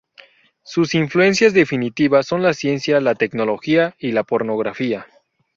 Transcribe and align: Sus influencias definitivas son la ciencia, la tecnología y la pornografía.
Sus 0.63 0.95
influencias 0.95 1.53
definitivas 1.53 2.25
son 2.25 2.41
la 2.41 2.55
ciencia, 2.55 2.99
la 3.01 3.13
tecnología 3.13 3.95
y 3.99 4.13
la 4.13 4.23
pornografía. 4.23 5.05